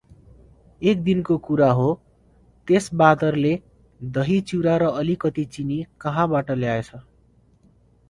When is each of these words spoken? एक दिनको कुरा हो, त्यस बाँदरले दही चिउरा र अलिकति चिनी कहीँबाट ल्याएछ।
एक 0.81 1.03
दिनको 1.03 1.37
कुरा 1.47 1.67
हो, 1.79 1.85
त्यस 2.67 2.89
बाँदरले 3.03 3.53
दही 3.99 4.41
चिउरा 4.51 4.77
र 4.85 4.91
अलिकति 4.97 5.45
चिनी 5.55 5.81
कहीँबाट 6.01 6.51
ल्याएछ। 6.59 6.91